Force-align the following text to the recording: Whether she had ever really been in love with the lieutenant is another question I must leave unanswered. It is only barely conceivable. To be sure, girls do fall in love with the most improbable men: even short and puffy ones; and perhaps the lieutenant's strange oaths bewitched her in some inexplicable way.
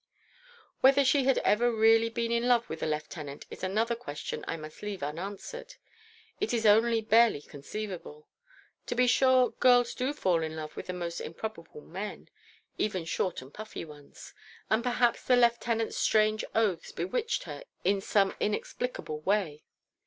Whether 0.79 1.05
she 1.05 1.25
had 1.25 1.37
ever 1.45 1.71
really 1.71 2.09
been 2.09 2.31
in 2.31 2.47
love 2.47 2.67
with 2.67 2.79
the 2.79 2.87
lieutenant 2.87 3.45
is 3.51 3.63
another 3.63 3.93
question 3.93 4.43
I 4.47 4.57
must 4.57 4.81
leave 4.81 5.03
unanswered. 5.03 5.75
It 6.39 6.55
is 6.55 6.65
only 6.65 7.01
barely 7.01 7.39
conceivable. 7.39 8.27
To 8.87 8.95
be 8.95 9.05
sure, 9.05 9.51
girls 9.51 9.93
do 9.93 10.11
fall 10.13 10.41
in 10.41 10.55
love 10.55 10.75
with 10.75 10.87
the 10.87 10.93
most 10.93 11.19
improbable 11.19 11.81
men: 11.81 12.29
even 12.79 13.05
short 13.05 13.43
and 13.43 13.53
puffy 13.53 13.85
ones; 13.85 14.33
and 14.71 14.81
perhaps 14.83 15.21
the 15.23 15.37
lieutenant's 15.37 15.97
strange 15.97 16.43
oaths 16.55 16.91
bewitched 16.91 17.43
her 17.43 17.63
in 17.83 18.01
some 18.01 18.35
inexplicable 18.39 19.19
way. 19.19 19.61